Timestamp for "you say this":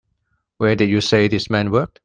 0.89-1.47